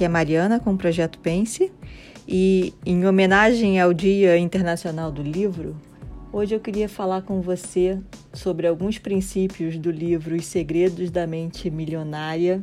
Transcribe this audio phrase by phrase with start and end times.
[0.00, 1.70] Aqui é Mariana com o Projeto Pense
[2.26, 5.76] e em homenagem ao Dia Internacional do Livro,
[6.32, 7.98] hoje eu queria falar com você
[8.32, 12.62] sobre alguns princípios do livro Os Segredos da Mente Milionária,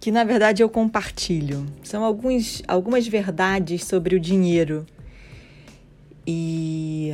[0.00, 1.66] que na verdade eu compartilho.
[1.84, 4.84] São alguns, algumas verdades sobre o dinheiro.
[6.26, 7.12] E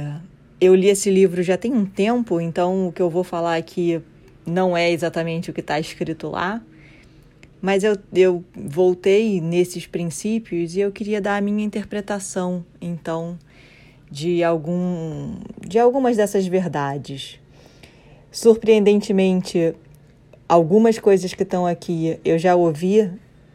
[0.59, 4.01] eu li esse livro já tem um tempo, então o que eu vou falar aqui
[4.47, 6.63] não é exatamente o que está escrito lá,
[7.61, 13.39] mas eu, eu voltei nesses princípios e eu queria dar a minha interpretação, então,
[14.11, 15.35] de, algum,
[15.67, 17.41] de algumas dessas verdades.
[18.31, 19.75] Surpreendentemente,
[20.49, 23.11] algumas coisas que estão aqui eu já ouvi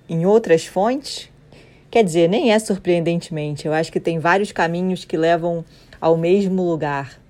[0.10, 1.30] em outras fontes.
[1.90, 5.64] Quer dizer, nem é surpreendentemente, eu acho que tem vários caminhos que levam
[6.02, 7.22] ao mesmo lugar.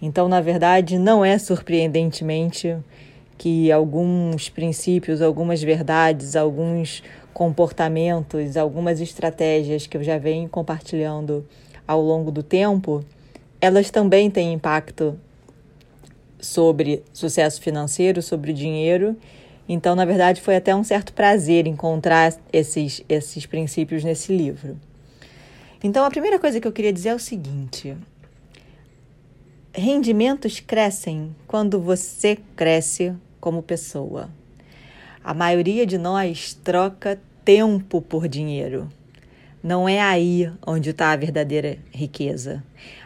[0.00, 2.76] Então, na verdade, não é surpreendentemente
[3.38, 11.46] que alguns princípios, algumas verdades, alguns comportamentos, algumas estratégias que eu já venho compartilhando
[11.86, 13.04] ao longo do tempo,
[13.60, 15.18] elas também têm impacto
[16.40, 19.16] sobre sucesso financeiro, sobre dinheiro.
[19.68, 24.78] Então, na verdade, foi até um certo prazer encontrar esses, esses princípios nesse livro.
[25.82, 27.96] Então, a primeira coisa que eu queria dizer é o seguinte:
[29.74, 33.14] rendimentos crescem quando você cresce
[33.46, 34.28] como pessoa.
[35.22, 38.90] A maioria de nós troca tempo por dinheiro.
[39.62, 42.60] Não é aí onde está a verdadeira riqueza.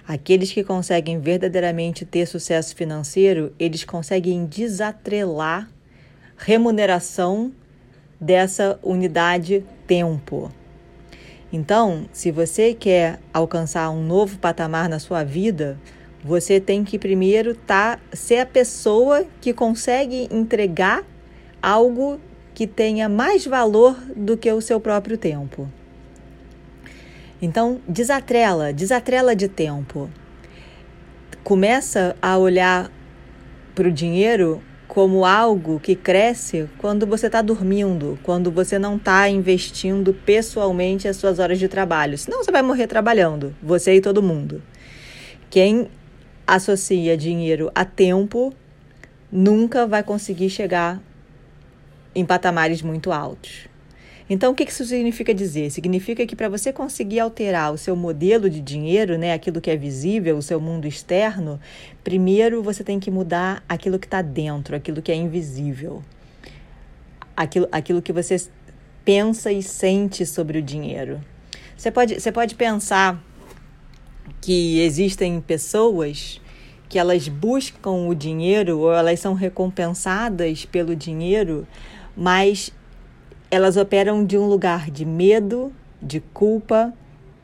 [0.09, 5.69] Aqueles que conseguem verdadeiramente ter sucesso financeiro, eles conseguem desatrelar
[6.39, 7.53] remuneração
[8.19, 10.51] dessa unidade tempo.
[11.53, 15.79] Então, se você quer alcançar um novo patamar na sua vida,
[16.23, 21.05] você tem que primeiro tá, ser a pessoa que consegue entregar
[21.62, 22.21] algo
[22.55, 25.69] que tenha mais valor do que o seu próprio tempo.
[27.41, 30.11] Então, desatrela, desatrela de tempo.
[31.43, 32.91] Começa a olhar
[33.75, 39.27] para o dinheiro como algo que cresce quando você está dormindo, quando você não está
[39.28, 42.19] investindo pessoalmente as suas horas de trabalho.
[42.19, 44.61] Senão você vai morrer trabalhando, você e todo mundo.
[45.49, 45.89] Quem
[46.55, 48.53] associa dinheiro a tempo
[49.31, 51.00] nunca vai conseguir chegar
[52.15, 53.69] em patamares muito altos.
[54.28, 55.71] Então, o que isso significa dizer?
[55.71, 59.77] Significa que para você conseguir alterar o seu modelo de dinheiro, né, aquilo que é
[59.77, 61.61] visível, o seu mundo externo,
[62.05, 66.03] primeiro você tem que mudar aquilo que está dentro, aquilo que é invisível,
[67.37, 68.37] aquilo, aquilo que você
[69.05, 71.21] pensa e sente sobre o dinheiro.
[71.77, 73.21] Você pode, você pode pensar
[74.41, 76.41] que existem pessoas
[76.89, 81.67] que elas buscam o dinheiro ou elas são recompensadas pelo dinheiro,
[82.17, 82.73] mas
[83.51, 86.93] elas operam de um lugar de medo, de culpa,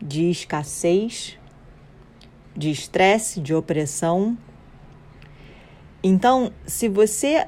[0.03, 1.39] de escassez,
[2.57, 4.37] de estresse, de opressão.
[6.03, 7.47] Então, se você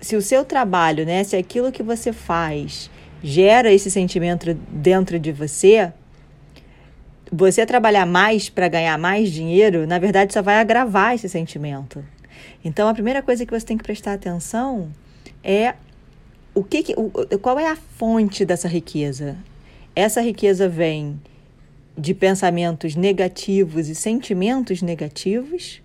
[0.00, 2.90] se o seu trabalho, né, se aquilo que você faz
[3.22, 5.92] gera esse sentimento dentro de você,
[7.30, 12.04] você trabalhar mais para ganhar mais dinheiro, na verdade, só vai agravar esse sentimento.
[12.64, 14.90] Então, a primeira coisa que você tem que prestar atenção
[15.42, 15.74] é
[16.54, 19.36] o que, que o, qual é a fonte dessa riqueza?
[19.94, 21.20] Essa riqueza vem
[21.96, 25.82] de pensamentos negativos e sentimentos negativos.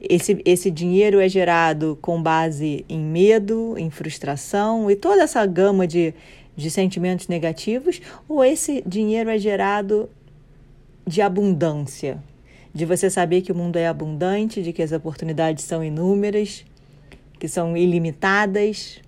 [0.00, 5.86] Esse, esse dinheiro é gerado com base em medo, em frustração e toda essa gama
[5.86, 6.12] de,
[6.56, 10.10] de sentimentos negativos, ou esse dinheiro é gerado
[11.06, 12.22] de abundância,
[12.72, 16.64] de você saber que o mundo é abundante, de que as oportunidades são inúmeras,
[17.38, 19.00] que são ilimitadas.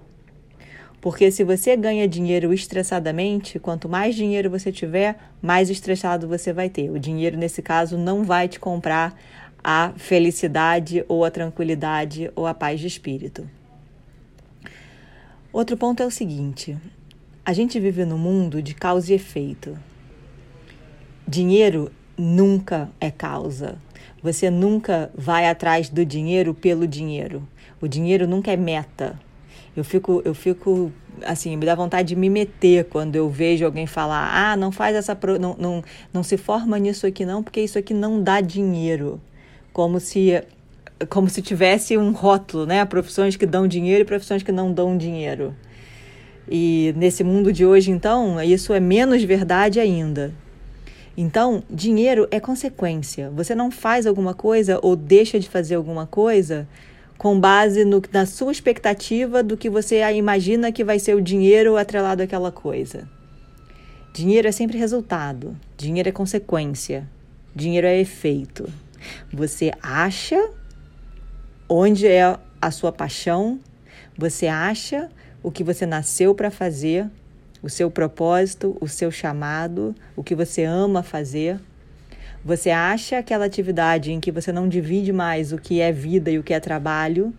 [1.00, 6.68] Porque se você ganha dinheiro estressadamente, quanto mais dinheiro você tiver, mais estressado você vai
[6.68, 6.91] ter.
[6.91, 9.18] O dinheiro, nesse caso, não vai te comprar
[9.62, 13.48] a felicidade ou a tranquilidade ou a paz de espírito.
[15.53, 16.76] Outro ponto é o seguinte:
[17.44, 19.78] a gente vive num mundo de causa e efeito.
[21.28, 23.76] Dinheiro nunca é causa.
[24.22, 27.46] Você nunca vai atrás do dinheiro pelo dinheiro.
[27.80, 29.18] O dinheiro nunca é meta.
[29.76, 30.92] Eu fico, eu fico
[31.24, 34.94] assim, me dá vontade de me meter quando eu vejo alguém falar: "Ah, não faz
[34.94, 35.38] essa pro...
[35.38, 35.82] não, não,
[36.12, 39.20] não se forma nisso aqui não, porque isso aqui não dá dinheiro".
[39.72, 40.42] Como se
[41.10, 42.84] como se tivesse um rótulo, né?
[42.84, 45.54] Profissões que dão dinheiro e profissões que não dão dinheiro.
[46.48, 50.32] E nesse mundo de hoje, então, isso é menos verdade ainda.
[51.16, 53.30] Então, dinheiro é consequência.
[53.30, 56.68] Você não faz alguma coisa ou deixa de fazer alguma coisa
[57.16, 61.77] com base no, na sua expectativa do que você imagina que vai ser o dinheiro
[61.77, 63.09] atrelado àquela coisa.
[64.13, 67.09] Dinheiro é sempre resultado, dinheiro é consequência,
[67.54, 68.69] dinheiro é efeito.
[69.33, 70.51] Você acha
[71.69, 73.59] onde é a sua paixão,
[74.16, 75.10] você acha
[75.42, 77.09] o que você nasceu para fazer,
[77.66, 81.59] o seu propósito, o seu chamado, o que você ama fazer.
[82.45, 86.39] Você acha aquela atividade em que você não divide mais o que é vida e
[86.39, 87.34] o que é trabalho.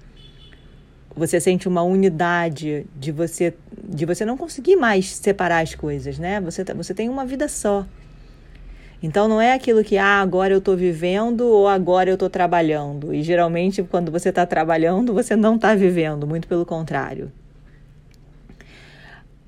[1.15, 6.41] Você sente uma unidade de você de você não conseguir mais separar as coisas, né?
[6.41, 7.85] Você, tá, você tem uma vida só.
[9.01, 13.13] Então não é aquilo que ah, agora eu estou vivendo ou agora eu estou trabalhando.
[13.13, 17.31] E geralmente quando você está trabalhando, você não está vivendo, muito pelo contrário.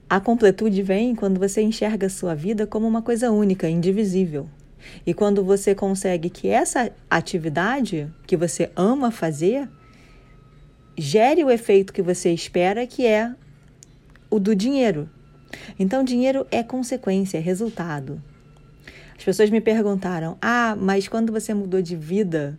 [0.09, 4.49] A completude vem quando você enxerga sua vida como uma coisa única, indivisível.
[5.05, 9.69] E quando você consegue que essa atividade que você ama fazer
[10.97, 13.31] gere o efeito que você espera, que é
[14.31, 15.07] o do dinheiro.
[15.77, 18.19] Então, dinheiro é consequência, é resultado.
[19.15, 22.57] As pessoas me perguntaram: ah, mas quando você mudou de vida,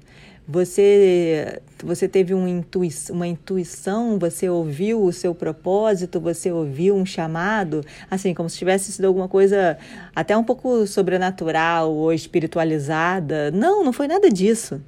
[0.53, 7.07] você, você teve um intui uma intuição, você ouviu o seu propósito, você ouviu um
[7.07, 9.79] chamado, assim, como se tivesse sido alguma coisa
[10.15, 13.53] até um pouco sobrenatural ou espiritualizada.
[13.53, 14.83] Não, não foi nada disso.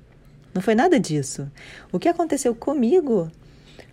[0.52, 1.48] Não foi nada disso.
[1.92, 3.30] O que aconteceu comigo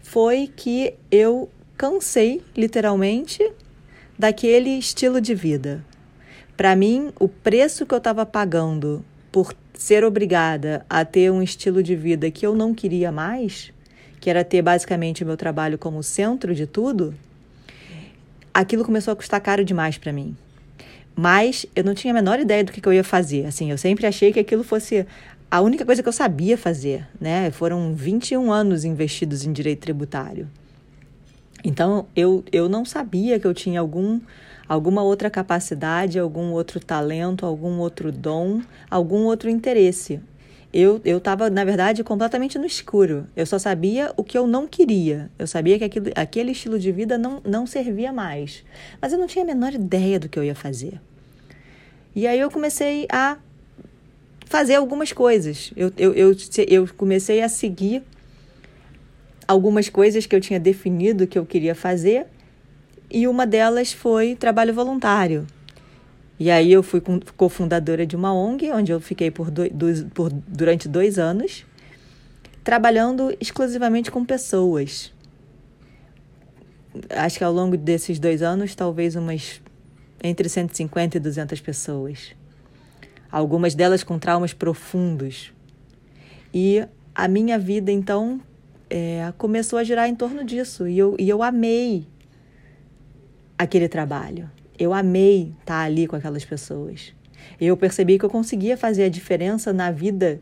[0.01, 3.48] foi que eu cansei, literalmente,
[4.18, 5.86] daquele estilo de vida.
[6.57, 11.81] Para mim, o preço que eu estava pagando por ser obrigada a ter um estilo
[11.81, 13.71] de vida que eu não queria mais,
[14.19, 17.15] que era ter basicamente o meu trabalho como centro de tudo,
[18.53, 20.35] aquilo começou a custar caro demais para mim.
[21.15, 23.45] Mas eu não tinha a menor ideia do que, que eu ia fazer.
[23.45, 25.07] Assim, eu sempre achei que aquilo fosse
[25.49, 27.49] a única coisa que eu sabia fazer, né?
[27.49, 30.49] Foram 21 anos investidos em direito tributário.
[31.63, 34.19] Então, eu, eu não sabia que eu tinha algum
[34.69, 40.21] alguma outra capacidade, algum outro talento, algum outro dom, algum outro interesse.
[40.71, 43.25] Eu estava, na verdade, completamente no escuro.
[43.36, 45.31] Eu só sabia o que eu não queria.
[45.39, 48.63] Eu sabia que aquilo, aquele estilo de vida não, não servia mais.
[49.01, 51.01] Mas eu não tinha a menor ideia do que eu ia fazer.
[52.16, 53.39] E aí eu comecei a
[54.45, 55.74] fazer algumas coisas.
[55.75, 56.36] Eu, eu, eu,
[56.68, 58.04] eu comecei a seguir
[59.48, 62.27] algumas coisas que eu tinha definido que eu queria fazer
[63.09, 65.47] e uma delas foi trabalho voluntário.
[66.39, 67.01] E aí eu fui
[67.35, 71.65] cofundadora de uma ONG, onde eu fiquei por, dois, por durante dois anos,
[72.63, 75.11] trabalhando exclusivamente com pessoas.
[77.09, 79.61] Acho que ao longo desses dois anos, talvez umas
[80.23, 82.35] entre 150 e 200 pessoas.
[83.31, 85.51] Algumas delas com traumas profundos.
[86.53, 88.41] E a minha vida, então,
[88.89, 90.88] é, começou a girar em torno disso.
[90.88, 92.07] E eu, e eu amei
[93.59, 94.50] aquele trabalho.
[94.77, 97.13] Eu amei estar ali com aquelas pessoas.
[97.59, 100.41] Eu percebi que eu conseguia fazer a diferença na vida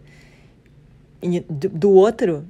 [1.52, 2.46] do outro,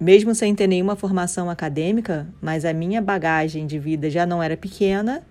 [0.00, 4.56] mesmo sem ter nenhuma formação acadêmica, mas a minha bagagem de vida já não era
[4.56, 5.22] pequena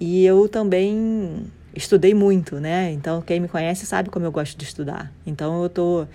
[0.00, 2.90] e eu também estudei muito, né?
[2.90, 5.12] Então, quem me conhece sabe como eu gosto de estudar.
[5.24, 6.08] Então, eu estou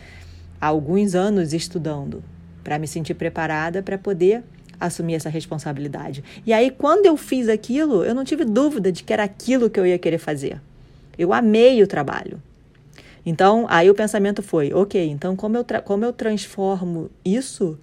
[0.60, 2.22] há alguns anos estudando
[2.62, 4.43] para me sentir preparada para poder
[4.79, 6.24] assumir essa responsabilidade.
[6.46, 9.79] E aí, quando eu fiz aquilo, eu não tive dúvida de que era aquilo que
[9.79, 10.62] eu ia querer fazer.
[11.17, 12.41] Eu amei o trabalho.
[13.25, 17.77] Então, aí o pensamento foi: ok, então como eu, como eu transformo isso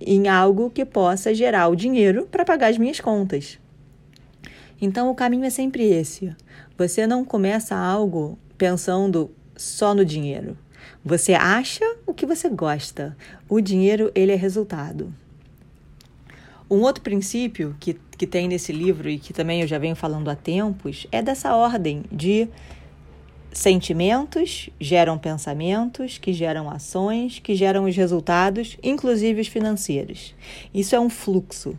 [0.00, 3.58] em algo que possa gerar o dinheiro para pagar as minhas contas?
[4.80, 6.32] Então, o caminho é sempre esse.
[6.76, 10.56] Você não começa algo pensando só no dinheiro.
[11.04, 13.16] Você acha o que você gosta.
[13.48, 15.12] O dinheiro, ele é resultado.
[16.70, 20.28] Um outro princípio que, que tem nesse livro e que também eu já venho falando
[20.28, 22.48] há tempos é dessa ordem de
[23.52, 30.34] sentimentos geram pensamentos, que geram ações, que geram os resultados, inclusive os financeiros.
[30.72, 31.76] Isso é um fluxo.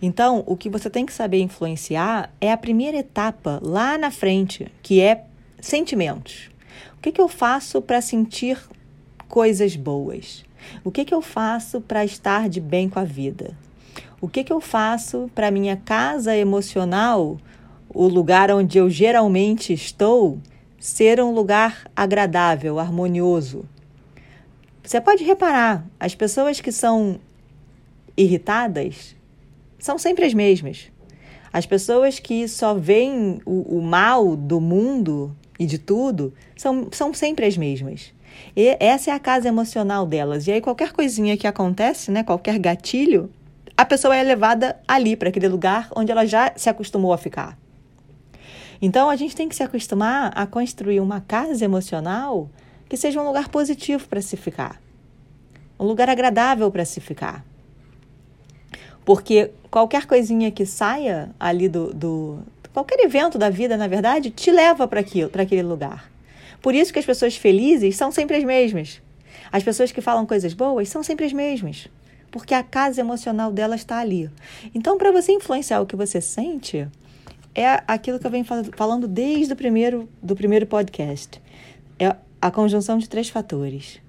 [0.00, 4.66] Então, o que você tem que saber influenciar é a primeira etapa lá na frente,
[4.82, 5.24] que é
[5.60, 6.50] sentimentos.
[6.98, 8.58] O que, que eu faço para sentir
[9.28, 10.44] coisas boas?
[10.82, 13.56] O que, que eu faço para estar de bem com a vida?
[14.24, 17.36] O que, que eu faço para minha casa emocional,
[17.90, 20.38] o lugar onde eu geralmente estou,
[20.78, 23.66] ser um lugar agradável, harmonioso?
[24.82, 27.20] Você pode reparar, as pessoas que são
[28.16, 29.14] irritadas
[29.78, 30.90] são sempre as mesmas.
[31.52, 37.12] As pessoas que só veem o, o mal do mundo e de tudo são, são
[37.12, 38.10] sempre as mesmas.
[38.56, 40.46] E essa é a casa emocional delas.
[40.46, 43.30] E aí qualquer coisinha que acontece, né, qualquer gatilho,
[43.76, 47.58] a pessoa é levada ali para aquele lugar onde ela já se acostumou a ficar.
[48.80, 52.48] Então a gente tem que se acostumar a construir uma casa emocional
[52.88, 54.80] que seja um lugar positivo para se ficar,
[55.78, 57.44] um lugar agradável para se ficar.
[59.04, 62.38] Porque qualquer coisinha que saia ali do, do
[62.72, 66.10] qualquer evento da vida, na verdade, te leva para para aquele lugar.
[66.62, 69.02] Por isso que as pessoas felizes são sempre as mesmas.
[69.52, 71.88] As pessoas que falam coisas boas são sempre as mesmas,
[72.34, 74.28] porque a casa emocional delas está ali.
[74.74, 76.88] Então, para você influenciar o que você sente,
[77.54, 81.40] é aquilo que eu venho falando desde o primeiro do primeiro podcast.
[81.96, 84.00] É a conjunção de três fatores: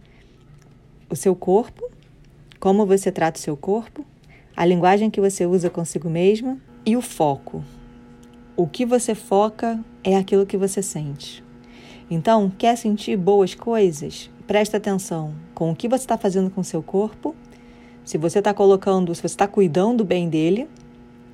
[1.08, 1.88] o seu corpo,
[2.60, 4.04] como você trata o seu corpo,
[4.58, 7.64] a linguagem que você usa consigo mesma e o foco.
[8.58, 11.44] O que você foca é aquilo que você sente.
[12.10, 14.32] Então, quer sentir boas coisas?
[14.48, 17.35] Presta atenção com o que você está fazendo com o seu corpo,
[18.06, 20.70] se você está colocando, se você está cuidando bem dele,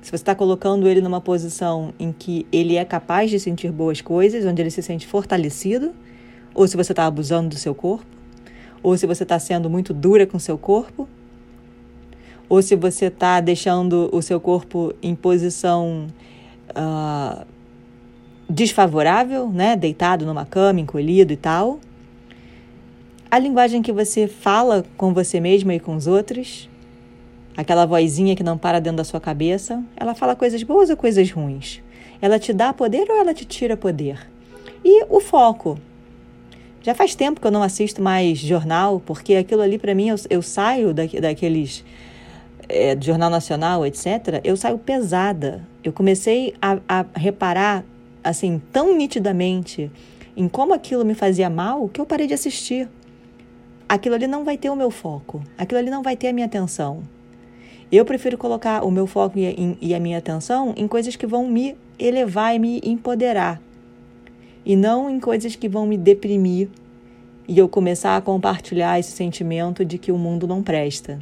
[0.00, 4.00] se você está colocando ele numa posição em que ele é capaz de sentir boas
[4.00, 5.92] coisas, onde ele se sente fortalecido,
[6.54, 8.06] ou se você está abusando do seu corpo,
[8.82, 11.06] ou se você está sendo muito dura com seu corpo,
[12.48, 16.08] ou se você está deixando o seu corpo em posição
[16.70, 17.46] uh,
[18.48, 19.76] desfavorável, né?
[19.76, 21.78] deitado numa cama, encolhido e tal.
[23.32, 26.68] A linguagem que você fala com você mesma e com os outros,
[27.56, 31.30] aquela vozinha que não para dentro da sua cabeça, ela fala coisas boas ou coisas
[31.30, 31.80] ruins?
[32.20, 34.28] Ela te dá poder ou ela te tira poder?
[34.84, 35.78] E o foco.
[36.82, 40.16] Já faz tempo que eu não assisto mais jornal, porque aquilo ali para mim eu,
[40.28, 41.82] eu saio da, daqueles
[42.68, 45.66] é, Jornal Nacional, etc., eu saio pesada.
[45.82, 47.82] Eu comecei a, a reparar,
[48.22, 49.90] assim, tão nitidamente
[50.36, 52.90] em como aquilo me fazia mal que eu parei de assistir.
[53.92, 56.46] Aquilo ali não vai ter o meu foco, aquilo ali não vai ter a minha
[56.46, 57.02] atenção.
[57.92, 61.46] Eu prefiro colocar o meu foco e, e a minha atenção em coisas que vão
[61.46, 63.60] me elevar e me empoderar,
[64.64, 66.70] e não em coisas que vão me deprimir
[67.46, 71.18] e eu começar a compartilhar esse sentimento de que o mundo não presta.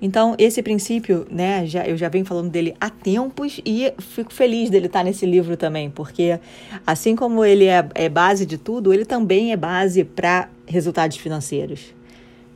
[0.00, 4.70] Então, esse princípio, né, já, eu já venho falando dele há tempos e fico feliz
[4.70, 6.40] dele estar nesse livro também, porque
[6.86, 11.94] assim como ele é, é base de tudo, ele também é base para resultados financeiros.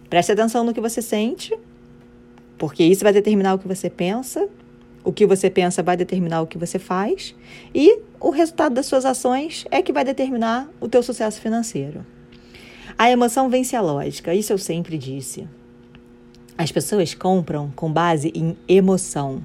[0.08, 1.56] Preste atenção no que você sente,
[2.58, 4.48] porque isso vai determinar o que você pensa,
[5.02, 7.34] o que você pensa vai determinar o que você faz,
[7.74, 12.04] e o resultado das suas ações é que vai determinar o teu sucesso financeiro.
[12.98, 15.48] A emoção vence a lógica, isso eu sempre disse.
[16.60, 19.40] As pessoas compram com base em emoção.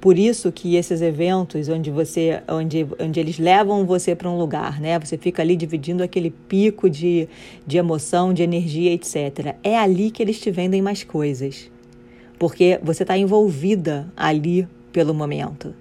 [0.00, 4.80] Por isso que esses eventos onde você, onde, onde eles levam você para um lugar,
[4.80, 4.98] né?
[4.98, 7.28] Você fica ali dividindo aquele pico de,
[7.66, 9.56] de emoção, de energia, etc.
[9.62, 11.70] É ali que eles te vendem mais coisas.
[12.38, 15.74] Porque você está envolvida ali pelo momento.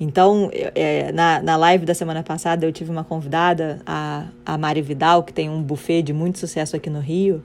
[0.00, 4.82] Então, é, na, na live da semana passada, eu tive uma convidada, a, a Mari
[4.82, 7.40] Vidal, que tem um buffet de muito sucesso aqui no Rio.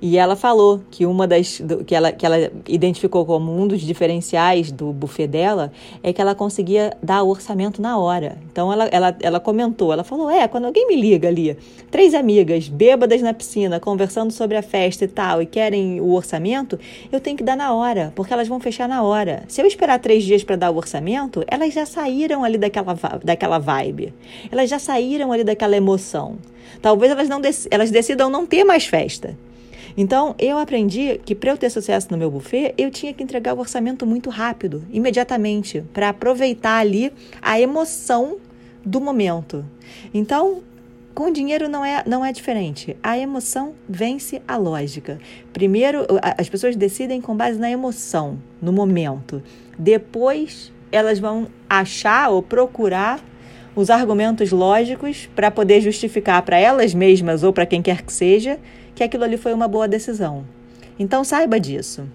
[0.00, 4.70] E ela falou que uma das que, ela, que ela identificou como um dos diferenciais
[4.70, 5.72] do buffet dela
[6.02, 8.36] é que ela conseguia dar o orçamento na hora.
[8.52, 11.56] Então ela, ela, ela comentou, ela falou: é, quando alguém me liga ali,
[11.90, 16.78] três amigas bêbadas na piscina, conversando sobre a festa e tal, e querem o orçamento,
[17.10, 19.44] eu tenho que dar na hora, porque elas vão fechar na hora.
[19.48, 23.58] Se eu esperar três dias para dar o orçamento, elas já saíram ali daquela, daquela
[23.58, 24.12] vibe,
[24.52, 26.36] elas já saíram ali daquela emoção.
[26.82, 29.36] Talvez elas, não elas decidam não ter mais festa.
[29.96, 33.54] Então, eu aprendi que para eu ter sucesso no meu buffet, eu tinha que entregar
[33.54, 38.36] o orçamento muito rápido, imediatamente, para aproveitar ali a emoção
[38.84, 39.64] do momento.
[40.12, 40.62] Então,
[41.14, 42.94] com dinheiro não é, não é diferente.
[43.02, 45.18] A emoção vence a lógica.
[45.50, 49.42] Primeiro, as pessoas decidem com base na emoção, no momento.
[49.78, 53.24] Depois, elas vão achar ou procurar
[53.76, 58.58] os argumentos lógicos para poder justificar para elas mesmas ou para quem quer que seja
[58.94, 60.46] que aquilo ali foi uma boa decisão.
[60.98, 62.08] Então saiba disso.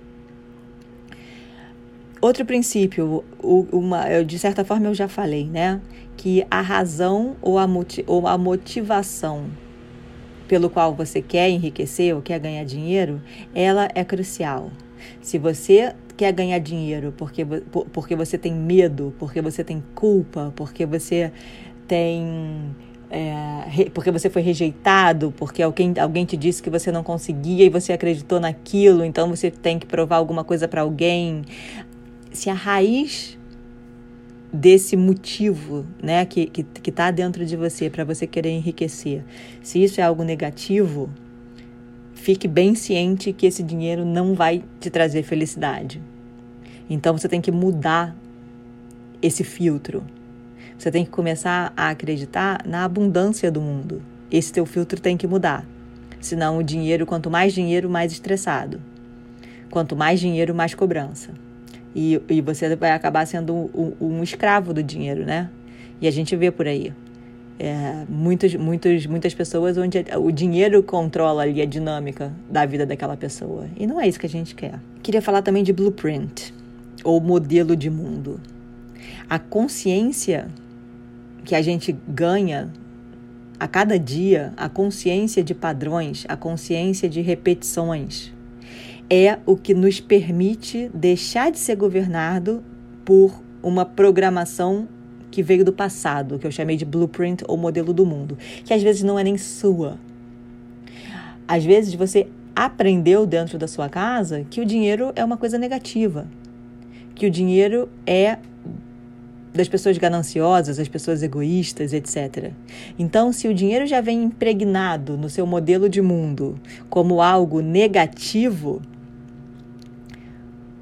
[2.20, 5.80] Outro princípio, uma, de certa forma eu já falei, né?
[6.18, 7.68] Que a razão ou a,
[8.08, 9.46] ou a motivação
[10.48, 13.22] pelo qual você quer enriquecer ou quer ganhar dinheiro,
[13.56, 14.72] ela é crucial.
[15.22, 17.44] Se você quer ganhar dinheiro porque,
[17.92, 21.32] porque você tem medo, porque você tem culpa, porque você
[21.88, 22.75] tem
[23.10, 27.70] é, porque você foi rejeitado, porque alguém, alguém te disse que você não conseguia e
[27.70, 31.42] você acreditou naquilo, então você tem que provar alguma coisa para alguém.
[32.32, 33.36] Se a raiz
[34.54, 39.24] desse motivo, né, que que que está dentro de você para você querer enriquecer.
[39.63, 41.10] Se isso é algo negativo,
[42.13, 46.11] fique bem ciente que esse dinheiro não vai te trazer felicidade.
[46.93, 48.13] Então você tem que mudar
[49.21, 50.03] esse filtro.
[50.77, 54.01] Você tem que começar a acreditar na abundância do mundo.
[54.29, 55.65] Esse teu filtro tem que mudar.
[56.19, 58.81] Senão o dinheiro, quanto mais dinheiro, mais estressado.
[59.69, 61.29] Quanto mais dinheiro, mais cobrança.
[61.95, 65.50] E, e você vai acabar sendo um, um, escravo do dinheiro, né?
[66.01, 66.91] E a gente vê por aí.
[67.57, 73.15] É, muitos, muitos, muitas pessoas onde o dinheiro controla ali a dinâmica da vida daquela
[73.15, 73.67] pessoa.
[73.77, 74.77] E não é isso que a gente quer.
[75.01, 76.53] Queria falar também de blueprint,
[77.03, 78.39] ou modelo de mundo.
[79.29, 80.48] A consciência
[81.43, 82.71] que a gente ganha
[83.60, 88.33] a cada dia, a consciência de padrões, a consciência de repetições,
[89.10, 92.63] é o que nos permite deixar de ser governado
[93.03, 94.88] por uma programação
[95.29, 98.81] que veio do passado, que eu chamei de blueprint ou modelo do mundo, que às
[98.81, 100.00] vezes não é nem sua.
[101.48, 106.27] Às vezes você aprendeu dentro da sua casa que o dinheiro é uma coisa negativa,
[107.15, 108.38] que o dinheiro é
[109.53, 112.51] das pessoas gananciosas, das pessoas egoístas, etc.
[112.98, 118.82] Então, se o dinheiro já vem impregnado no seu modelo de mundo como algo negativo,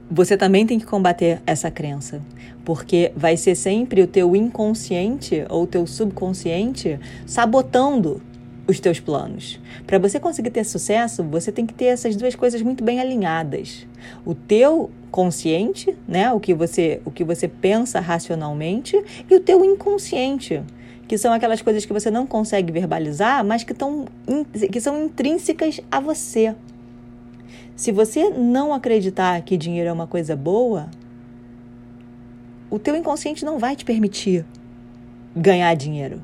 [0.10, 2.22] você também tem que combater essa crença,
[2.64, 8.22] porque vai ser sempre o teu inconsciente ou o teu subconsciente sabotando
[8.70, 9.60] os teus planos.
[9.88, 13.88] Para você conseguir ter sucesso, você tem que ter essas duas coisas muito bem alinhadas.
[14.24, 18.96] O teu consciente, né, o que você o que você pensa racionalmente
[19.28, 20.62] e o teu inconsciente,
[21.08, 24.06] que são aquelas coisas que você não consegue verbalizar, mas que, tão,
[24.72, 26.56] que são intrínsecas a você.
[27.76, 30.92] Se você não acreditar que dinheiro é uma coisa boa,
[32.70, 34.46] o teu inconsciente não vai te permitir
[35.36, 36.22] ganhar dinheiro.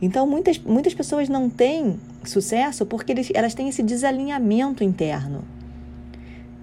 [0.00, 5.42] Então, muitas, muitas pessoas não têm sucesso porque eles, elas têm esse desalinhamento interno.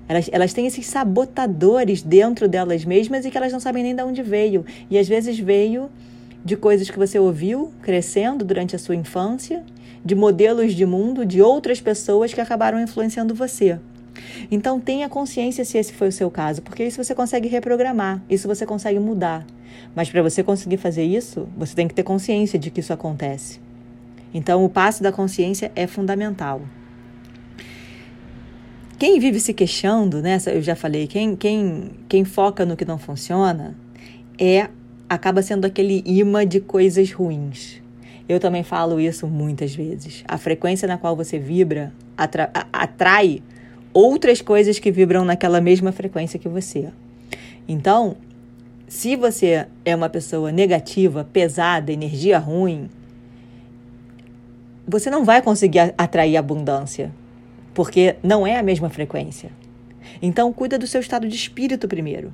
[0.08, 4.04] Elas, elas têm esses sabotadores dentro delas mesmas e que elas não sabem nem de
[4.04, 4.66] onde veio.
[4.90, 5.90] E às vezes veio
[6.46, 9.64] de coisas que você ouviu crescendo durante a sua infância
[10.06, 13.78] de modelos de mundo de outras pessoas que acabaram influenciando você.
[14.50, 18.48] Então tenha consciência se esse foi o seu caso, porque isso você consegue reprogramar, isso
[18.48, 19.46] você consegue mudar.
[19.96, 23.60] Mas para você conseguir fazer isso, você tem que ter consciência de que isso acontece.
[24.34, 26.62] Então o passo da consciência é fundamental.
[29.00, 30.40] Quem vive se queixando, né?
[30.48, 33.76] Eu já falei, quem, quem, quem foca no que não funciona
[34.40, 34.70] é
[35.08, 37.82] acaba sendo aquele imã de coisas ruins.
[38.28, 40.24] Eu também falo isso muitas vezes.
[40.28, 43.42] A frequência na qual você vibra atra atrai
[43.98, 46.90] outras coisas que vibram naquela mesma frequência que você.
[47.68, 48.16] Então,
[48.88, 52.92] se você é uma pessoa negativa, pesada, energia ruim,
[54.88, 57.12] você não vai conseguir atrair abundância,
[57.74, 59.50] porque não é a mesma frequência.
[60.22, 62.32] Então, cuida do seu estado de espírito primeiro.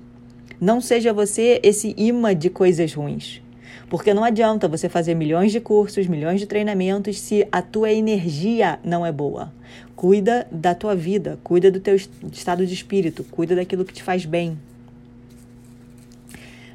[0.60, 3.42] Não seja você esse imã de coisas ruins.
[3.90, 8.80] Porque não adianta você fazer milhões de cursos, milhões de treinamentos se a tua energia
[8.84, 9.54] não é boa.
[9.96, 14.26] Cuida da tua vida, cuida do teu estado de espírito, cuida daquilo que te faz
[14.26, 14.58] bem.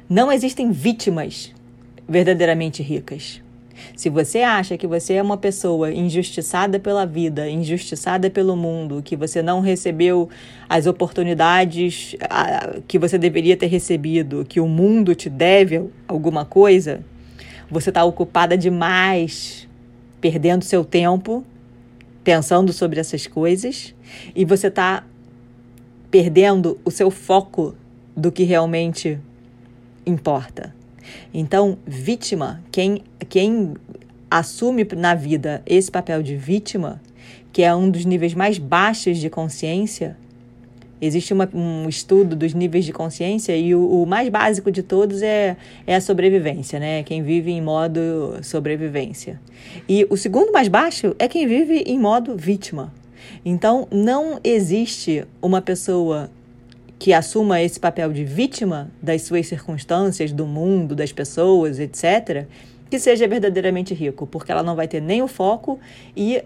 [0.09, 1.53] Não existem vítimas
[2.07, 3.41] verdadeiramente ricas.
[3.95, 9.15] Se você acha que você é uma pessoa injustiçada pela vida, injustiçada pelo mundo, que
[9.15, 10.29] você não recebeu
[10.67, 12.15] as oportunidades
[12.87, 17.01] que você deveria ter recebido, que o mundo te deve alguma coisa,
[17.69, 19.67] você está ocupada demais,
[20.19, 21.45] perdendo seu tempo
[22.29, 23.95] pensando sobre essas coisas
[24.35, 25.03] e você está
[26.11, 27.73] perdendo o seu foco
[28.15, 29.19] do que realmente
[30.05, 30.75] importa.
[31.33, 33.73] Então, vítima, quem, quem
[34.29, 37.01] assume na vida esse papel de vítima,
[37.51, 40.15] que é um dos níveis mais baixos de consciência,
[41.01, 45.21] existe uma, um estudo dos níveis de consciência e o, o, mais básico de todos
[45.21, 45.55] é,
[45.87, 47.03] é a sobrevivência, né?
[47.03, 49.39] Quem vive em modo sobrevivência.
[49.87, 52.93] E o segundo mais baixo é quem vive em modo vítima.
[53.45, 56.29] Então, não existe uma pessoa
[56.97, 62.45] que assuma esse papel de vítima das suas circunstâncias, do mundo, das pessoas, etc.,
[62.89, 65.79] que seja verdadeiramente rico, porque ela não vai ter nem o foco
[66.15, 66.43] e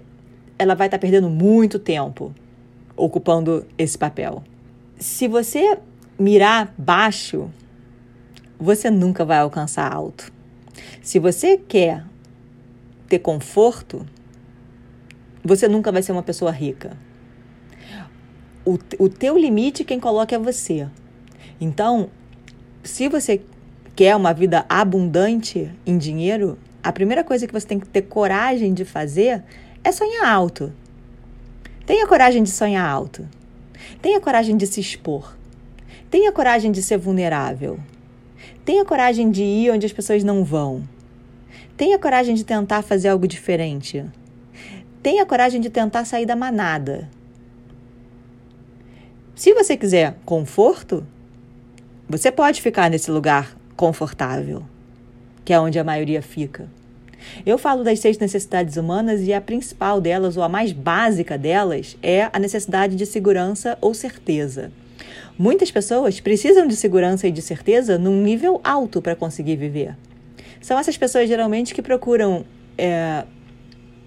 [0.60, 2.34] ela vai estar perdendo muito tempo
[2.96, 4.44] ocupando esse papel.
[5.00, 5.78] Se você
[6.18, 7.50] mirar baixo,
[8.60, 10.32] você nunca vai alcançar alto.
[11.02, 12.06] Se você quer
[13.08, 14.06] ter conforto,
[15.44, 16.98] você nunca vai ser uma pessoa rica
[18.66, 20.88] o, o teu limite quem coloca é você.
[21.60, 22.10] Então,
[22.84, 23.42] se você
[23.96, 28.74] quer uma vida abundante em dinheiro, a primeira coisa que você tem que ter coragem
[28.74, 29.44] de fazer
[29.84, 30.74] é sonhar alto.
[31.86, 33.28] Tenha coragem de sonhar alto.
[34.02, 35.36] Tenha coragem de se expor.
[36.10, 37.78] Tenha coragem de ser vulnerável.
[38.64, 40.88] Tenha coragem de ir onde as pessoas não vão.
[41.76, 44.06] Tenha coragem de tentar fazer algo diferente.
[45.02, 47.10] Tenha coragem de tentar sair da manada.
[49.36, 51.06] Se você quiser conforto,
[52.08, 54.64] você pode ficar nesse lugar confortável,
[55.44, 56.70] que é onde a maioria fica.
[57.46, 61.98] Eu falo das seis necessidades humanas e a principal delas, ou a mais básica delas,
[62.02, 64.72] é a necessidade de segurança ou certeza.
[65.38, 69.96] Muitas pessoas precisam de segurança e de certeza num nível alto para conseguir viver.
[70.62, 72.46] São essas pessoas geralmente que procuram
[72.78, 73.26] é,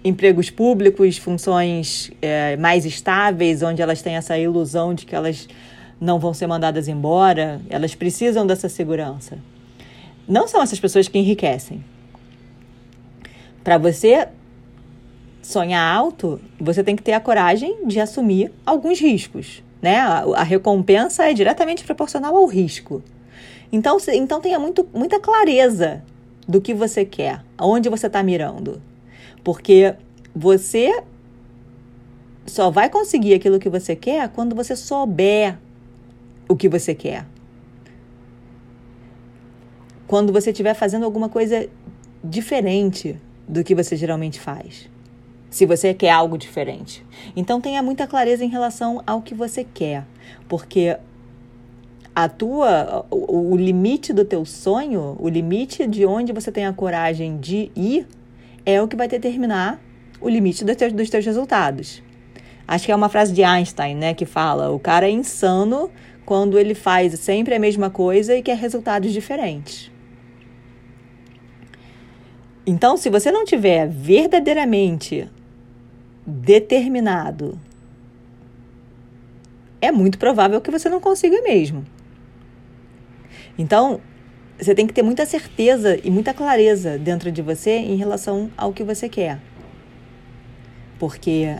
[0.03, 5.47] empregos públicos, funções é, mais estáveis, onde elas têm essa ilusão de que elas
[5.99, 9.37] não vão ser mandadas embora, elas precisam dessa segurança.
[10.27, 11.83] Não são essas pessoas que enriquecem.
[13.67, 14.29] Para você
[15.41, 19.61] sonhar alto, você tem que ter a coragem de assumir alguns riscos.
[19.81, 19.97] Né?
[19.97, 23.03] A, recompensa é diretamente proporcional ao risco.
[23.69, 26.01] Então, então tenha muito, muita clareza
[26.47, 28.81] do que você quer, aonde você está mirando.
[29.43, 29.95] Porque
[30.33, 31.03] você
[32.45, 35.57] só vai conseguir aquilo que você quer quando você souber
[36.47, 37.25] o que você quer.
[40.07, 41.67] Quando você estiver fazendo alguma coisa
[42.23, 44.89] diferente do que você geralmente faz.
[45.49, 47.05] Se você quer algo diferente.
[47.35, 50.05] Então tenha muita clareza em relação ao que você quer,
[50.47, 50.97] porque
[52.13, 56.73] a tua o, o limite do teu sonho, o limite de onde você tem a
[56.73, 58.07] coragem de ir
[58.65, 59.79] é o que vai determinar
[60.19, 62.03] o limite dos teus, dos teus resultados.
[62.67, 65.89] Acho que é uma frase de Einstein, né, que fala: o cara é insano
[66.25, 69.89] quando ele faz sempre a mesma coisa e quer resultados diferentes.
[72.69, 75.29] Então, se você não tiver verdadeiramente
[76.25, 77.57] determinado,
[79.79, 81.85] é muito provável que você não consiga mesmo.
[83.57, 84.01] Então,
[84.59, 88.73] você tem que ter muita certeza e muita clareza dentro de você em relação ao
[88.73, 89.39] que você quer.
[90.99, 91.55] Porque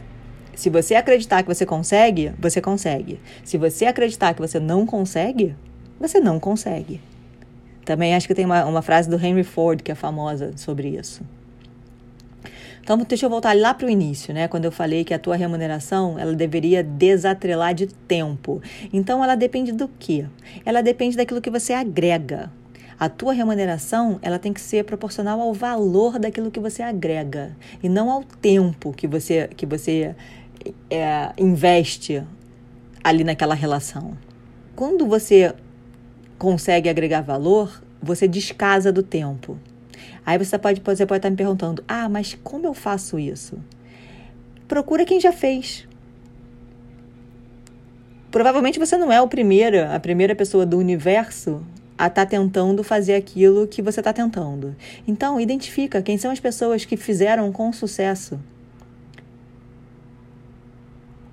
[0.55, 3.17] se você acreditar que você consegue, você consegue.
[3.45, 5.55] Se você acreditar que você não consegue,
[5.97, 6.99] você não consegue.
[7.87, 11.21] Também acho que tem uma, uma frase do Henry Ford que é famosa sobre isso.
[12.81, 14.45] Então, deixa eu voltar lá para o início, né?
[14.49, 18.61] Quando eu falei que a tua remuneração, ela deveria desatrelar de tempo.
[18.91, 20.25] Então, ela depende do quê?
[20.65, 22.51] Ela depende daquilo que você agrega.
[22.99, 27.87] A tua remuneração, ela tem que ser proporcional ao valor daquilo que você agrega e
[27.87, 30.13] não ao tempo que você que você
[30.89, 32.21] é, investe
[33.01, 34.17] ali naquela relação.
[34.75, 35.53] Quando você
[36.37, 39.57] consegue agregar valor, você descasa do tempo.
[40.25, 43.57] Aí você pode, você pode estar me perguntando: ah, mas como eu faço isso?
[44.67, 45.87] Procura quem já fez.
[48.29, 51.65] Provavelmente você não é o primeiro, a primeira pessoa do universo
[51.97, 54.75] a estar tá tentando fazer aquilo que você está tentando.
[55.07, 58.39] Então, identifica quem são as pessoas que fizeram com sucesso.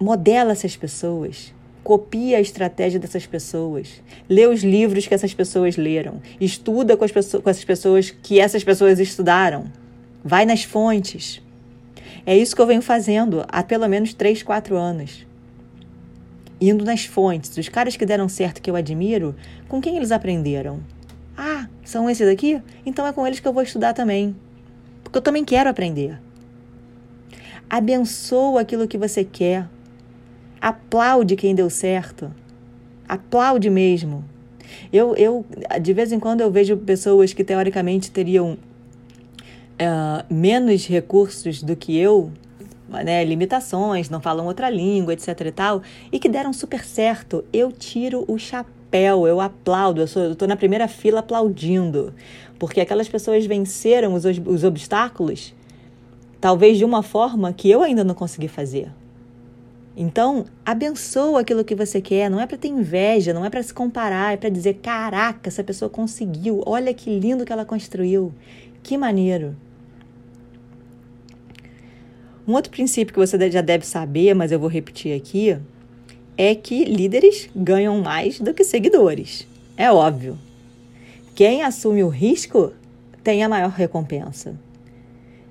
[0.00, 1.52] Modela essas pessoas.
[1.84, 4.02] Copia a estratégia dessas pessoas.
[4.26, 6.22] Lê os livros que essas pessoas leram.
[6.40, 9.66] Estuda com, as pessoas, com essas pessoas que essas pessoas estudaram.
[10.24, 11.42] Vai nas fontes.
[12.24, 15.26] É isso que eu venho fazendo há pelo menos 3, 4 anos.
[16.58, 17.54] Indo nas fontes.
[17.58, 19.36] Os caras que deram certo que eu admiro,
[19.68, 20.80] com quem eles aprenderam?
[21.36, 22.62] Ah, são esses aqui?
[22.86, 24.34] Então é com eles que eu vou estudar também.
[25.02, 26.18] Porque eu também quero aprender.
[27.68, 29.68] Abençoa aquilo que você quer.
[30.64, 32.32] Aplaude quem deu certo.
[33.06, 34.24] Aplaude mesmo.
[34.90, 35.44] Eu, eu
[35.78, 38.52] de vez em quando eu vejo pessoas que teoricamente teriam
[39.74, 42.32] uh, menos recursos do que eu,
[42.88, 47.44] né, limitações, não falam outra língua, etc e tal, e que deram super certo.
[47.52, 52.14] Eu tiro o chapéu, eu aplaudo, eu, tô na primeira fila aplaudindo,
[52.58, 55.54] porque aquelas pessoas venceram os, os obstáculos,
[56.40, 58.90] talvez de uma forma que eu ainda não consegui fazer.
[59.96, 63.72] Então, abençoa aquilo que você quer, não é para ter inveja, não é para se
[63.72, 68.32] comparar, é para dizer: caraca, essa pessoa conseguiu, olha que lindo que ela construiu,
[68.82, 69.56] que maneiro.
[72.46, 75.56] Um outro princípio que você já deve saber, mas eu vou repetir aqui,
[76.36, 79.46] é que líderes ganham mais do que seguidores.
[79.76, 80.36] É óbvio.
[81.34, 82.72] Quem assume o risco
[83.22, 84.54] tem a maior recompensa.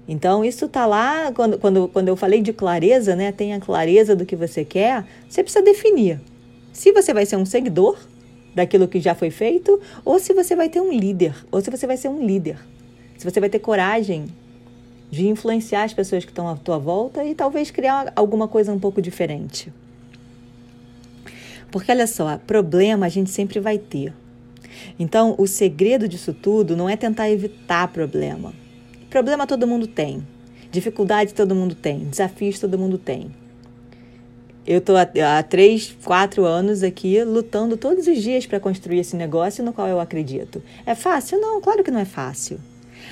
[0.08, 3.32] Então, isso está lá, quando, quando, quando eu falei de clareza, né?
[3.32, 6.20] Tenha clareza do que você quer, você precisa definir.
[6.74, 7.98] Se você vai ser um seguidor
[8.54, 11.88] daquilo que já foi feito, ou se você vai ter um líder, ou se você
[11.88, 12.58] vai ser um líder.
[13.18, 14.28] Se você vai ter coragem
[15.10, 18.80] de influenciar as pessoas que estão à tua volta e talvez criar alguma coisa um
[18.80, 19.72] pouco diferente.
[21.72, 24.14] Porque olha só, problema a gente sempre vai ter.
[25.00, 28.54] Então, o segredo disso tudo não é tentar evitar problema.
[29.14, 30.26] Problema todo mundo tem.
[30.72, 32.00] Dificuldade todo mundo tem.
[32.00, 33.30] Desafios todo mundo tem.
[34.66, 39.64] Eu estou há três, quatro anos aqui lutando todos os dias para construir esse negócio
[39.64, 40.64] no qual eu acredito.
[40.84, 41.40] É fácil?
[41.40, 42.60] Não, claro que não é fácil.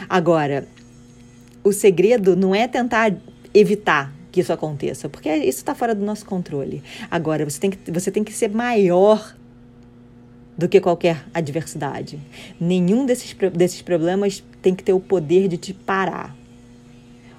[0.10, 0.68] Agora,
[1.64, 3.16] o segredo não é tentar
[3.54, 6.82] evitar que isso aconteça, porque isso está fora do nosso controle.
[7.12, 9.36] Agora, você tem que, você tem que ser maior
[10.62, 12.19] do que qualquer adversidade.
[12.60, 16.36] Nenhum desses, desses problemas tem que ter o poder de te parar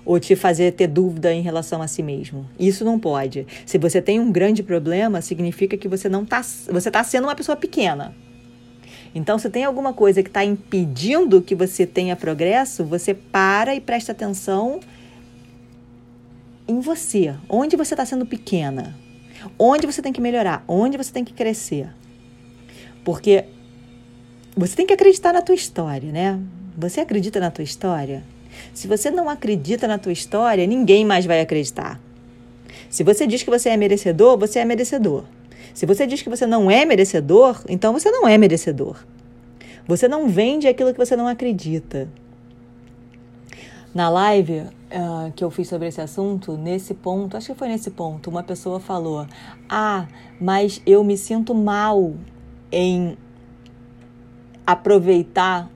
[0.04, 2.44] ou te fazer ter dúvida em relação a si mesmo.
[2.58, 3.46] Isso não pode.
[3.64, 7.37] Se você tem um grande problema, significa que você não está você tá sendo uma
[7.37, 8.12] pessoa pequena.
[9.14, 13.80] Então, se tem alguma coisa que está impedindo que você tenha progresso, você para e
[13.80, 14.80] presta atenção
[16.66, 17.37] em você.
[17.48, 18.96] Onde você está sendo pequena?
[19.56, 20.64] Onde você tem que melhorar?
[20.66, 21.88] Onde você tem que crescer?
[23.04, 23.44] Porque
[24.56, 26.38] você tem que acreditar na tua história, né?
[26.76, 28.22] Você acredita na tua história?
[28.74, 32.00] Se você não acredita na tua história, ninguém mais vai acreditar.
[32.88, 35.24] Se você diz que você é merecedor, você é merecedor.
[35.74, 38.96] Se você diz que você não é merecedor, então você não é merecedor.
[39.86, 42.08] Você não vende aquilo que você não acredita.
[43.94, 47.90] Na live uh, que eu fiz sobre esse assunto, nesse ponto, acho que foi nesse
[47.90, 49.26] ponto, uma pessoa falou:
[49.68, 50.06] Ah,
[50.40, 52.14] mas eu me sinto mal
[52.72, 53.16] em
[54.66, 55.70] aproveitar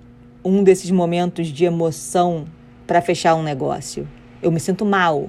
[0.45, 2.47] um desses momentos de emoção
[2.87, 4.09] para fechar um negócio.
[4.43, 5.29] Eu me sinto mal.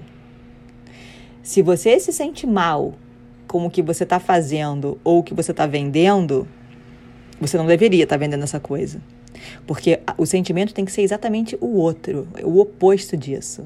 [1.43, 2.93] Se você se sente mal
[3.47, 6.47] com o que você está fazendo ou o que você está vendendo,
[7.39, 9.01] você não deveria estar tá vendendo essa coisa.
[9.65, 13.65] Porque o sentimento tem que ser exatamente o outro, o oposto disso.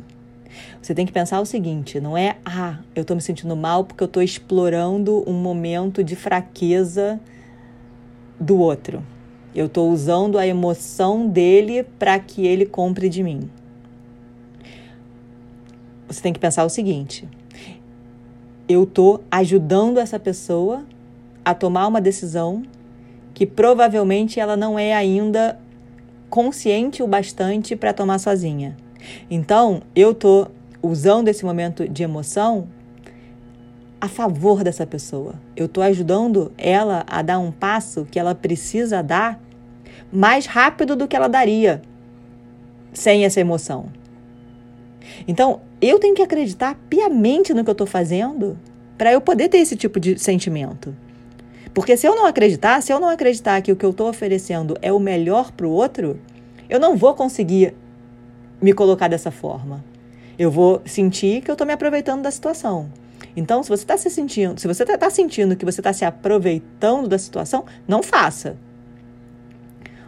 [0.82, 4.04] Você tem que pensar o seguinte: não é, ah, eu estou me sentindo mal porque
[4.04, 7.20] eu estou explorando um momento de fraqueza
[8.42, 9.04] do outro.
[9.54, 13.50] Eu estou usando a emoção dele para que ele compre de mim.
[16.08, 17.28] Você tem que pensar o seguinte:
[18.68, 20.84] eu estou ajudando essa pessoa
[21.46, 22.64] a tomar uma decisão
[23.34, 25.60] que provavelmente ela não é ainda
[26.30, 28.76] consciente o bastante para tomar sozinha.
[29.30, 30.50] Então, eu estou
[30.82, 32.68] usando esse momento de emoção
[34.02, 35.36] a favor dessa pessoa.
[35.56, 39.40] Eu estou ajudando ela a dar um passo que ela precisa dar
[40.12, 41.84] mais rápido do que ela daria
[42.92, 43.86] sem essa emoção.
[45.28, 48.58] Então, eu tenho que acreditar piamente no que eu estou fazendo
[48.98, 50.96] para eu poder ter esse tipo de sentimento.
[51.74, 54.76] Porque se eu não acreditar, se eu não acreditar que o que eu estou oferecendo
[54.82, 56.20] é o melhor para o outro,
[56.68, 57.74] eu não vou conseguir
[58.62, 59.84] me colocar dessa forma.
[60.38, 62.90] Eu vou sentir que eu estou me aproveitando da situação.
[63.36, 66.04] Então, se você está se sentindo, se você está tá sentindo que você está se
[66.04, 68.58] aproveitando da situação, não faça.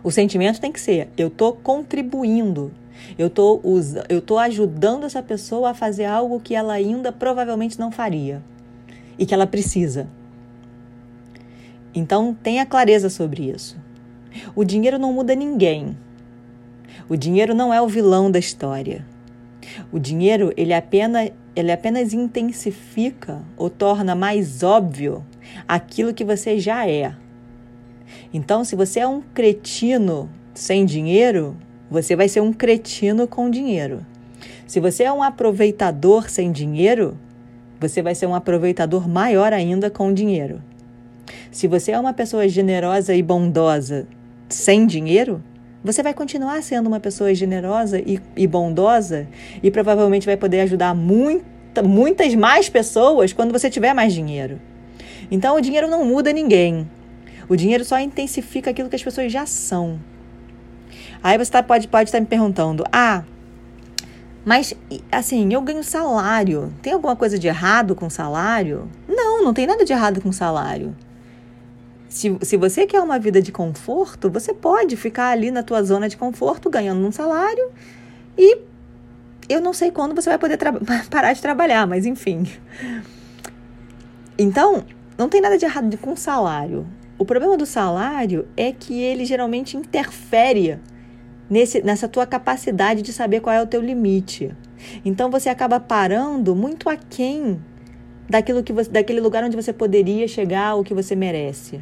[0.04, 2.72] O sentimento tem que ser: eu estou contribuindo,
[3.18, 3.62] eu tô,
[4.10, 8.44] eu tô ajudando essa pessoa a fazer algo que ela ainda provavelmente não faria
[9.18, 10.08] e que ela precisa.
[11.96, 13.78] Então, tenha clareza sobre isso.
[14.56, 15.96] O dinheiro não muda ninguém.
[17.08, 19.06] O dinheiro não é o vilão da história.
[19.92, 25.24] O dinheiro, ele apenas ele apenas intensifica ou torna mais óbvio
[25.68, 27.16] aquilo que você já é.
[28.34, 31.56] Então, se você é um cretino sem dinheiro,
[31.90, 34.06] você vai ser um cretino com dinheiro.
[34.66, 37.18] Se você é um aproveitador sem dinheiro,
[37.80, 40.62] você vai ser um aproveitador maior ainda com dinheiro.
[41.52, 44.08] Se você é uma pessoa generosa e bondosa
[44.50, 45.44] sem dinheiro,
[45.84, 49.28] você vai continuar sendo uma pessoa generosa e, e bondosa
[49.62, 54.62] e provavelmente vai poder ajudar muita, muitas mais pessoas quando você tiver mais dinheiro.
[55.30, 56.90] Então, o dinheiro não muda ninguém.
[57.50, 60.00] O dinheiro só intensifica aquilo que as pessoas já são.
[61.22, 63.24] Aí você tá, pode, pode estar me perguntando: ah,
[64.46, 64.74] mas
[65.12, 66.74] assim, eu ganho salário.
[66.82, 68.90] Tem alguma coisa de errado com salário?
[69.08, 70.96] Não, não tem nada de errado com salário.
[72.14, 76.08] Se, se você quer uma vida de conforto, você pode ficar ali na tua zona
[76.08, 77.72] de conforto, ganhando um salário
[78.38, 78.60] e
[79.50, 80.60] eu não sei quando você vai poder
[81.10, 82.46] parar de trabalhar, mas enfim.
[84.38, 84.84] Então,
[85.18, 86.86] não tem nada de errado com salário.
[87.18, 90.80] O problema do salário é que ele geralmente interfere
[91.50, 94.56] nesse, nessa tua capacidade de saber qual é o teu limite.
[95.04, 97.60] Então você acaba parando muito aquém
[98.30, 101.82] daquilo que você, daquele lugar onde você poderia chegar, o que você merece.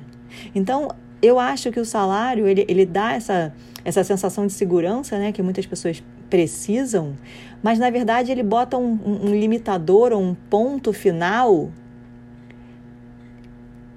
[0.54, 0.90] Então,
[1.22, 3.54] eu acho que o salário ele, ele dá essa,
[3.86, 7.16] essa sensação de segurança né, que muitas pessoas precisam,
[7.62, 11.70] mas na verdade ele bota um, um limitador ou um ponto final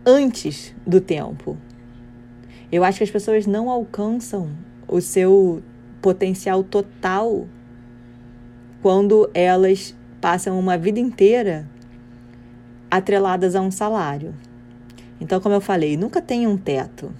[0.05, 1.57] antes do tempo.
[2.71, 4.51] Eu acho que as pessoas não alcançam
[4.89, 5.63] o seu
[6.03, 7.47] potencial total
[8.83, 11.67] quando elas passam uma vida inteira
[12.91, 14.35] atreladas a um salário.
[15.25, 17.11] Então, como eu falei, nunca tem um teto.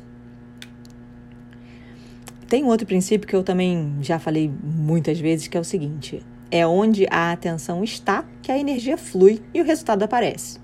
[2.47, 6.23] Tem um outro princípio que eu também já falei muitas vezes, que é o seguinte:
[6.51, 10.59] é onde a atenção está que a energia flui e o resultado aparece.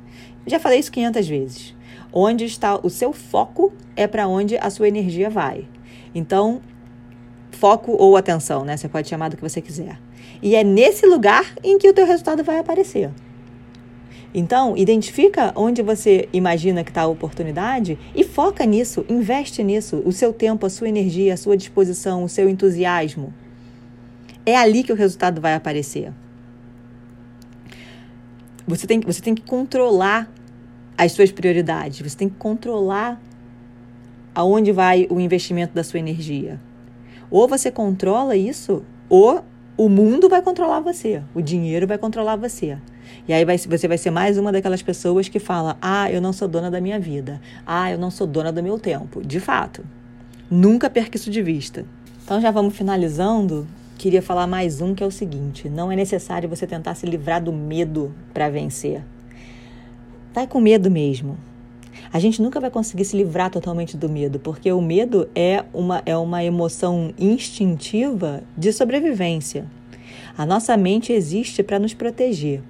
[0.46, 1.74] Já falei isso 500 vezes.
[2.12, 5.66] Onde está o seu foco é para onde a sua energia vai.
[6.14, 6.60] Então,
[7.52, 8.76] foco ou atenção, né?
[8.76, 9.98] Você pode chamar do que você quiser.
[10.42, 13.10] E é nesse lugar em que o teu resultado vai aparecer.
[14.32, 20.12] Então, identifica onde você imagina que está a oportunidade e foca nisso, investe nisso, o
[20.12, 23.34] seu tempo, a sua energia, a sua disposição, o seu entusiasmo.
[24.46, 26.12] É ali que o resultado vai aparecer.
[28.66, 30.32] Você tem, você tem que controlar
[30.96, 33.20] as suas prioridades, você tem que controlar
[34.32, 36.60] aonde vai o investimento da sua energia.
[37.28, 39.44] Ou você controla isso, ou
[39.76, 42.78] o mundo vai controlar você, o dinheiro vai controlar você.
[43.26, 46.32] E aí vai, você vai ser mais uma daquelas pessoas que fala: ah, eu não
[46.32, 49.24] sou dona da minha vida, ah, eu não sou dona do meu tempo.
[49.24, 49.84] De fato,
[50.50, 51.84] nunca perca isso de vista.
[52.24, 53.66] Então já vamos finalizando.
[53.98, 57.42] Queria falar mais um que é o seguinte: não é necessário você tentar se livrar
[57.42, 59.02] do medo para vencer.
[60.32, 61.36] Vai com medo mesmo.
[62.12, 66.02] A gente nunca vai conseguir se livrar totalmente do medo, porque o medo é uma,
[66.04, 69.66] é uma emoção instintiva de sobrevivência.
[70.36, 72.62] A nossa mente existe para nos proteger.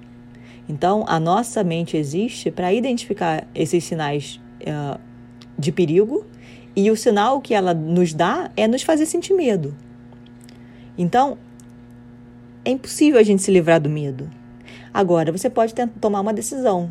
[0.69, 4.99] Então, a nossa mente existe para identificar esses sinais uh,
[5.57, 6.25] de perigo
[6.75, 9.75] e o sinal que ela nos dá é nos fazer sentir medo.
[10.97, 11.37] Então,
[12.63, 14.29] é impossível a gente se livrar do medo.
[14.93, 16.89] Agora, você pode ter, tomar uma decisão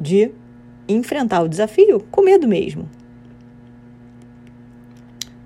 [0.00, 0.32] de
[0.88, 2.88] enfrentar o desafio com medo mesmo.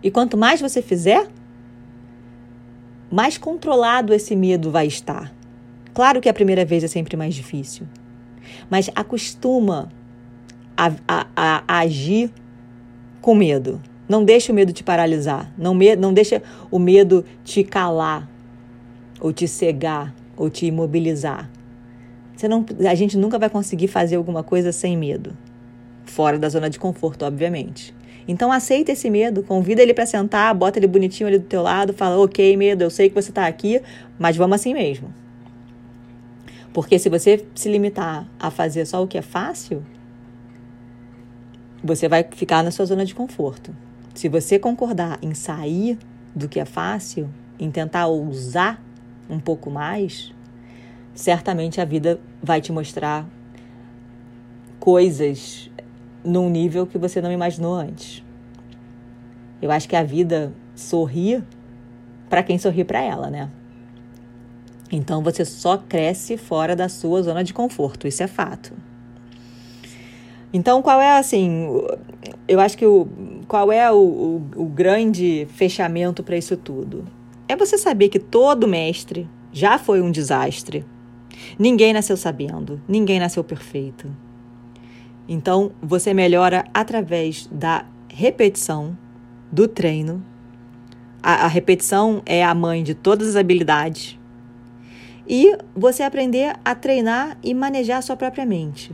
[0.03, 1.27] E quanto mais você fizer,
[3.11, 5.33] mais controlado esse medo vai estar.
[5.95, 7.87] Claro que a primeira vez é sempre mais difícil,
[8.69, 9.89] mas acostuma
[10.77, 12.33] a, a, a agir
[13.21, 13.81] com medo.
[14.09, 18.29] Não deixa o medo te paralisar, não, me, não deixa o medo te calar,
[19.21, 21.49] ou te cegar, ou te imobilizar.
[22.37, 25.37] Você não, a gente nunca vai conseguir fazer alguma coisa sem medo.
[26.05, 27.95] Fora da zona de conforto, obviamente.
[28.27, 31.93] Então aceita esse medo, convida ele para sentar, bota ele bonitinho ali do teu lado,
[31.93, 33.81] fala: "OK, medo, eu sei que você está aqui,
[34.19, 35.24] mas vamos assim mesmo".
[36.75, 39.81] Porque se você se limitar a fazer só o que é fácil,
[41.83, 43.75] você vai ficar na sua zona de conforto.
[44.13, 45.97] Se você concordar em sair
[46.35, 48.83] do que é fácil, em tentar ousar
[49.31, 50.35] um pouco mais,
[51.15, 53.25] certamente a vida vai te mostrar
[54.81, 55.71] coisas
[56.25, 58.21] num nível que você não imaginou antes.
[59.63, 61.41] Eu acho que a vida sorri
[62.29, 63.49] para quem sorri para ela, né?
[64.95, 68.73] Então você só cresce fora da sua zona de conforto, isso é fato.
[70.53, 71.69] Então, qual é assim?
[72.47, 73.09] Eu acho que o
[73.49, 77.05] qual é o, o, o grande fechamento para isso tudo?
[77.49, 80.87] É você saber que todo mestre já foi um desastre
[81.59, 84.11] Ninguém nasceu sabendo, ninguém nasceu perfeito.
[85.29, 88.97] Então, você melhora através da repetição,
[89.51, 90.25] do treino.
[91.23, 94.19] A, a, repetição é a mãe de todas as habilidades.
[95.27, 98.93] E você aprender a treinar e manejar a sua própria mente.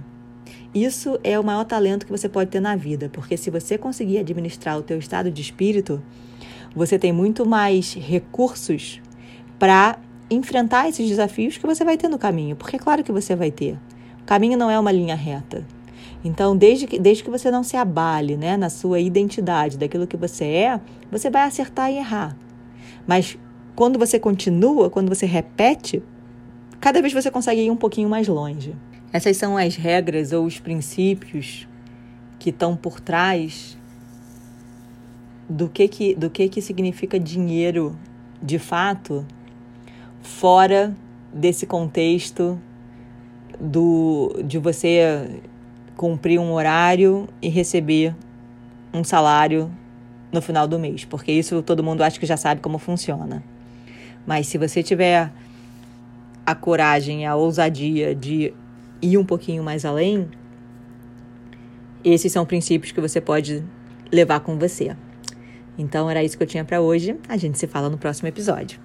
[0.73, 4.19] Isso é o maior talento que você pode ter na vida, porque se você conseguir
[4.19, 6.01] administrar o teu estado de espírito,
[6.75, 9.01] você tem muito mais recursos
[9.59, 9.99] para
[10.31, 13.51] enfrentar esses desafios que você vai ter no caminho, porque é claro que você vai
[13.51, 13.77] ter.
[14.23, 15.67] O caminho não é uma linha reta.
[16.23, 20.17] Então, desde que, desde que você não se abale né, na sua identidade, daquilo que
[20.17, 20.81] você é,
[21.11, 22.37] você vai acertar e errar.
[23.07, 23.37] Mas
[23.75, 26.03] quando você continua, quando você repete,
[26.81, 28.75] cada vez você consegue ir um pouquinho mais longe.
[29.13, 31.69] Essas são as regras ou os princípios
[32.39, 33.77] que estão por trás
[35.49, 37.97] do que, que, do que, que significa dinheiro
[38.43, 39.27] de fato
[40.23, 40.95] fora
[41.33, 42.59] desse contexto
[43.61, 45.41] do de você
[45.97, 48.15] cumprir um horário e receber
[48.95, 49.71] um salário
[50.33, 53.43] no final do mês, porque isso todo mundo acha que já sabe como funciona.
[54.27, 55.31] Mas se você tiver
[56.51, 58.53] a coragem, a ousadia de
[59.01, 60.29] ir um pouquinho mais além,
[62.05, 63.65] esses são princípios que você pode
[64.11, 64.97] levar com você.
[65.79, 67.17] Então era isso que eu tinha para hoje.
[67.29, 68.81] A gente se fala no próximo episódio.